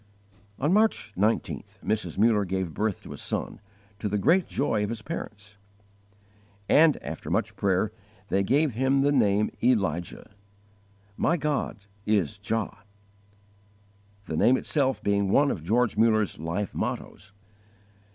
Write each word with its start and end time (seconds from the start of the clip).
On 0.57 0.73
March 0.73 1.13
19th 1.15 1.77
Mrs. 1.83 2.17
Muller 2.17 2.43
gave 2.43 2.73
birth 2.73 3.03
to 3.03 3.13
a 3.13 3.17
son, 3.17 3.61
to 3.99 4.09
the 4.09 4.17
great 4.17 4.47
joy 4.47 4.81
of 4.83 4.89
his 4.89 5.03
parents; 5.03 5.57
and, 6.67 6.97
after 7.03 7.29
much 7.29 7.55
prayer, 7.55 7.91
they 8.29 8.41
gave 8.41 8.73
him 8.73 9.01
the 9.01 9.11
name 9.11 9.51
Elijah 9.63 10.31
"My 11.17 11.37
God 11.37 11.77
is 12.07 12.39
Jah" 12.39 12.79
the 14.25 14.35
name 14.35 14.57
itself 14.57 15.03
being 15.03 15.29
one 15.29 15.51
of 15.51 15.61
George 15.63 15.95
Mullers 15.95 16.39
life 16.39 16.73
mottoes. 16.73 17.31